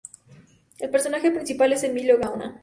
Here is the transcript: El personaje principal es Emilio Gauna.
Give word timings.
El 0.79 0.89
personaje 0.89 1.29
principal 1.29 1.73
es 1.73 1.83
Emilio 1.83 2.17
Gauna. 2.17 2.59